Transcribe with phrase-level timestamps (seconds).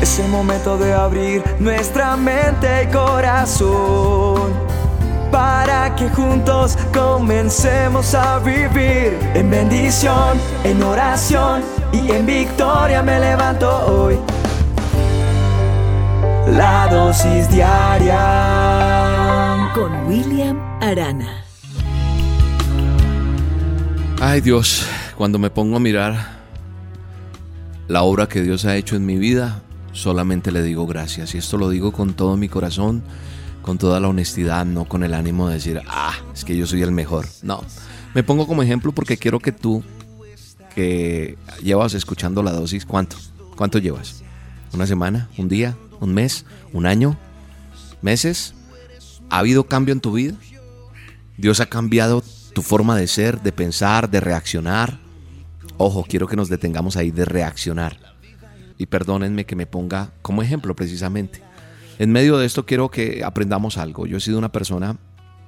[0.00, 4.52] Es el momento de abrir nuestra mente y corazón
[5.30, 13.68] para que juntos comencemos a vivir en bendición, en oración y en victoria me levanto
[13.86, 14.16] hoy.
[16.56, 18.18] La dosis diaria
[19.74, 21.44] con William Arana.
[24.20, 24.86] Ay Dios,
[25.16, 26.38] cuando me pongo a mirar
[27.86, 29.62] la obra que Dios ha hecho en mi vida,
[29.92, 31.34] solamente le digo gracias.
[31.34, 33.02] Y esto lo digo con todo mi corazón,
[33.62, 36.82] con toda la honestidad, no con el ánimo de decir, ah, es que yo soy
[36.82, 37.26] el mejor.
[37.42, 37.62] No,
[38.14, 39.82] me pongo como ejemplo porque quiero que tú,
[40.74, 43.16] que llevas escuchando la dosis, ¿cuánto?
[43.56, 44.22] ¿Cuánto llevas?
[44.72, 45.28] ¿Una semana?
[45.36, 45.76] ¿Un día?
[46.00, 46.44] ¿Un mes?
[46.72, 47.18] ¿Un año?
[48.02, 48.54] ¿Meses?
[49.30, 50.34] ¿Ha habido cambio en tu vida?
[51.36, 54.98] ¿Dios ha cambiado tu forma de ser, de pensar, de reaccionar?
[55.76, 58.17] Ojo, quiero que nos detengamos ahí de reaccionar
[58.78, 61.42] y perdónenme que me ponga como ejemplo precisamente.
[61.98, 64.06] En medio de esto quiero que aprendamos algo.
[64.06, 64.96] Yo he sido una persona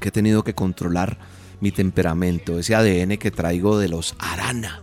[0.00, 1.18] que he tenido que controlar
[1.60, 4.82] mi temperamento, ese ADN que traigo de los Arana.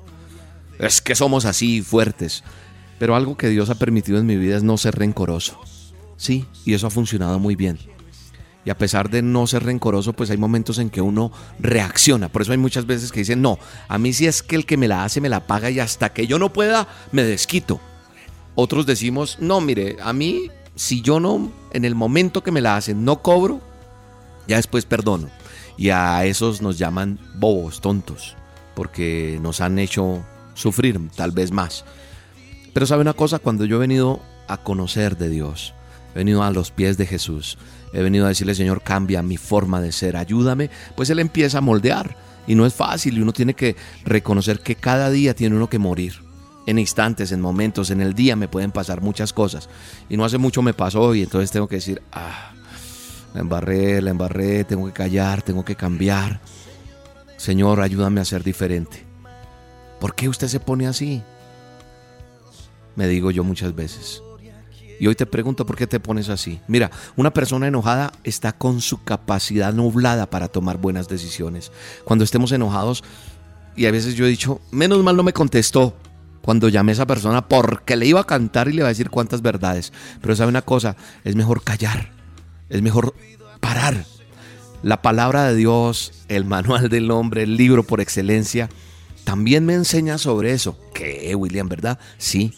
[0.79, 2.43] Es que somos así fuertes.
[2.97, 5.59] Pero algo que Dios ha permitido en mi vida es no ser rencoroso.
[6.15, 7.77] Sí, y eso ha funcionado muy bien.
[8.63, 12.29] Y a pesar de no ser rencoroso, pues hay momentos en que uno reacciona.
[12.29, 14.77] Por eso hay muchas veces que dicen, no, a mí si es que el que
[14.77, 17.81] me la hace me la paga y hasta que yo no pueda, me desquito.
[18.55, 22.75] Otros decimos, no, mire, a mí, si yo no, en el momento que me la
[22.75, 23.61] hacen, no cobro,
[24.47, 25.29] ya después perdono.
[25.77, 28.35] Y a esos nos llaman bobos, tontos,
[28.75, 31.85] porque nos han hecho sufrir tal vez más.
[32.73, 35.73] Pero sabe una cosa, cuando yo he venido a conocer de Dios,
[36.13, 37.57] he venido a los pies de Jesús,
[37.93, 41.61] he venido a decirle, Señor, cambia mi forma de ser, ayúdame, pues Él empieza a
[41.61, 42.17] moldear.
[42.47, 45.77] Y no es fácil y uno tiene que reconocer que cada día tiene uno que
[45.77, 46.28] morir
[46.65, 49.69] en instantes, en momentos, en el día me pueden pasar muchas cosas.
[50.09, 52.51] Y no hace mucho me pasó y entonces tengo que decir, ah,
[53.33, 56.39] la embarré, la embarré, tengo que callar, tengo que cambiar.
[57.37, 59.05] Señor, ayúdame a ser diferente.
[59.99, 61.21] ¿Por qué usted se pone así?
[62.95, 64.21] Me digo yo muchas veces.
[64.99, 66.59] Y hoy te pregunto por qué te pones así.
[66.67, 71.71] Mira, una persona enojada está con su capacidad nublada para tomar buenas decisiones.
[72.03, 73.03] Cuando estemos enojados,
[73.77, 75.95] y a veces yo he dicho, menos mal no me contestó,
[76.41, 79.09] cuando llamé a esa persona porque le iba a cantar y le iba a decir
[79.09, 79.93] cuántas verdades.
[80.21, 82.11] Pero sabe una cosa, es mejor callar,
[82.69, 83.13] es mejor
[83.59, 84.05] parar.
[84.81, 88.69] La palabra de Dios, el manual del hombre, el libro por excelencia,
[89.23, 90.77] también me enseña sobre eso.
[90.93, 91.99] ¿Qué, William, verdad?
[92.17, 92.53] Sí.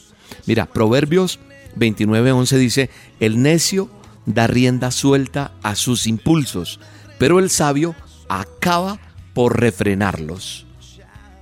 [0.46, 1.40] Mira, Proverbios
[1.76, 2.90] 29:11 dice,
[3.20, 3.90] el necio
[4.26, 6.80] da rienda suelta a sus impulsos,
[7.18, 7.96] pero el sabio
[8.30, 9.00] acaba
[9.34, 10.66] por refrenarlos.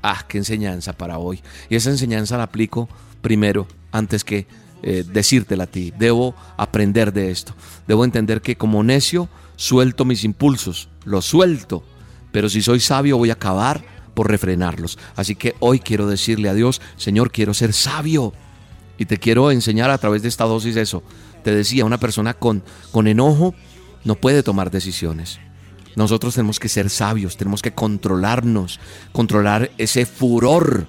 [0.02, 1.42] Ah, qué enseñanza para hoy.
[1.70, 2.88] Y esa enseñanza la aplico
[3.22, 4.48] primero, antes que
[4.82, 5.94] eh, decírtela a ti.
[5.98, 7.54] Debo aprender de esto.
[7.88, 11.84] Debo entender que como necio suelto mis impulsos, los suelto.
[12.32, 13.84] Pero si soy sabio voy a acabar
[14.14, 14.98] por refrenarlos.
[15.16, 18.34] Así que hoy quiero decirle a Dios, Señor, quiero ser sabio.
[18.98, 21.04] Y te quiero enseñar a través de esta dosis eso.
[21.44, 23.56] Te decía, una persona con, con enojo
[24.04, 25.40] no puede tomar decisiones.
[25.96, 28.80] Nosotros tenemos que ser sabios, tenemos que controlarnos,
[29.12, 30.88] controlar ese furor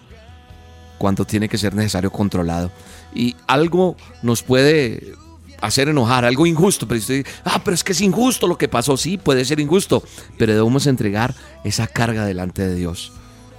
[0.99, 2.71] cuando tiene que ser necesario controlado.
[3.15, 5.15] Y algo nos puede
[5.61, 7.01] hacer enojar, algo injusto, pero
[7.45, 10.03] ah, pero es que es injusto lo que pasó, sí, puede ser injusto,
[10.39, 11.35] pero debemos entregar
[11.65, 13.13] esa carga delante de Dios.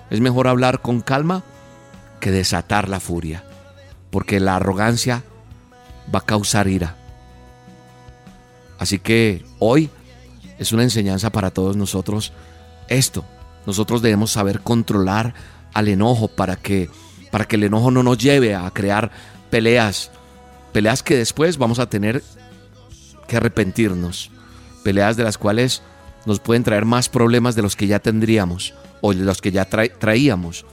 [0.10, 1.44] Es mejor hablar con calma
[2.20, 3.44] que desatar la furia,
[4.10, 5.24] porque la arrogancia
[6.14, 6.98] va a causar ira.
[8.78, 9.90] Así que hoy
[10.62, 12.34] es una enseñanza para todos nosotros
[12.88, 13.26] esto.
[13.66, 15.34] Nosotros debemos saber controlar
[15.74, 16.88] al enojo para que,
[17.32, 19.12] para que el enojo no nos lleve a crear
[19.50, 20.12] peleas,
[20.72, 22.24] peleas que después vamos a tener
[23.28, 24.30] que arrepentirnos,
[24.84, 25.82] peleas de las cuales
[26.28, 29.66] nos pueden traer más problemas de los que ya tendríamos o de los que ya
[29.66, 30.64] traíamos.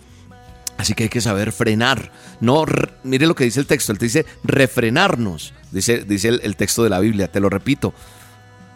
[0.77, 2.13] Así que hay que saber frenar.
[2.43, 2.67] No,
[3.05, 6.91] mire lo que dice el texto, él te dice refrenarnos, dice, dice el texto de
[6.91, 7.95] la Biblia, te lo repito,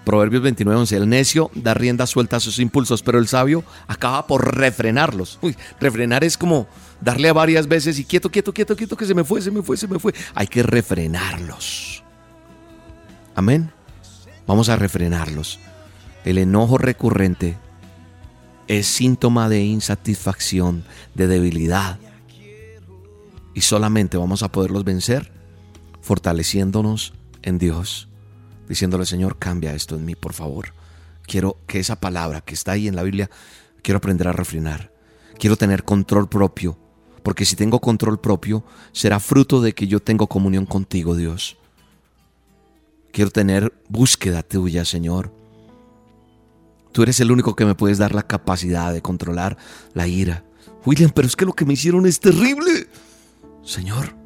[0.05, 4.57] Proverbios 29:11, el necio da rienda suelta a sus impulsos, pero el sabio acaba por
[4.57, 5.39] refrenarlos.
[5.43, 6.67] Uy, refrenar es como
[7.01, 9.63] darle a varias veces y quieto, quieto, quieto, quieto, que se me fue, se me
[9.63, 10.13] fue, se me fue.
[10.35, 12.03] Hay que refrenarlos.
[13.37, 13.71] Amén.
[14.47, 15.61] Vamos a refrenarlos.
[16.25, 17.57] El enojo recurrente
[18.67, 20.85] es síntoma de insatisfacción,
[21.15, 21.99] de debilidad.
[23.55, 25.31] Y solamente vamos a poderlos vencer
[26.01, 27.13] fortaleciéndonos
[27.43, 28.09] en Dios
[28.73, 30.73] diciéndole, Señor, cambia esto en mí, por favor.
[31.27, 33.29] Quiero que esa palabra que está ahí en la Biblia,
[33.83, 34.91] quiero aprender a refrenar.
[35.39, 36.79] Quiero tener control propio
[37.23, 41.59] Porque si tengo control propio, será fruto de que yo tengo comunión contigo, Dios.
[43.13, 45.33] Quiero tener búsqueda tuya, Señor.
[46.93, 49.59] Tú eres el único que me puedes dar la capacidad de controlar
[49.93, 50.45] la ira.
[50.87, 52.89] William, pero es que lo que me hicieron es terrible.
[53.63, 54.17] Señor,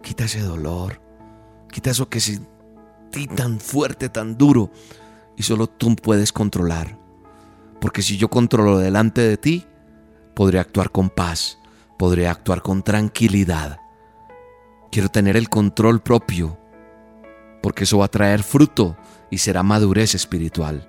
[0.00, 1.00] quita ese dolor.
[1.70, 2.20] Quita eso que
[3.34, 4.70] tan fuerte, tan duro.
[5.36, 6.98] Y solo tú puedes controlar.
[7.80, 9.64] Porque si yo controlo delante de ti,
[10.34, 11.58] podré actuar con paz,
[11.98, 13.78] podré actuar con tranquilidad.
[14.90, 16.58] Quiero tener el control propio,
[17.62, 18.96] porque eso va a traer fruto
[19.30, 20.88] y será madurez espiritual.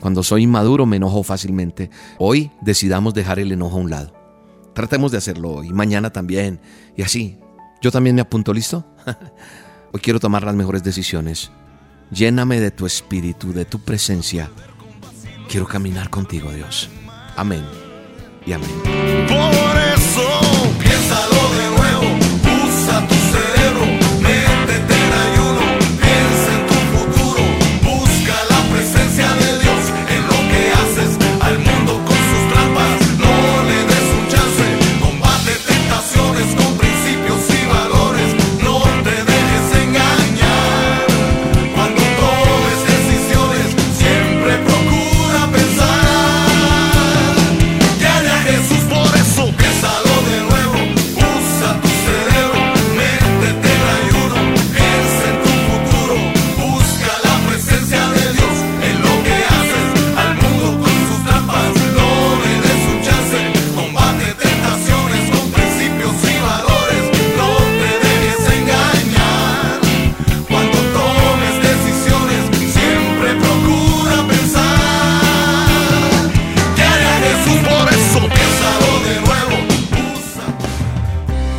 [0.00, 1.90] Cuando soy inmaduro me enojo fácilmente.
[2.18, 4.12] Hoy decidamos dejar el enojo a un lado.
[4.74, 6.60] Tratemos de hacerlo hoy, mañana también,
[6.96, 7.38] y así.
[7.80, 8.84] Yo también me apunto, ¿listo?
[9.92, 11.50] hoy quiero tomar las mejores decisiones.
[12.10, 14.50] Lléname de tu espíritu, de tu presencia
[15.48, 16.90] Quiero caminar contigo, Dios.
[17.36, 17.64] Amén
[18.44, 19.65] y amén.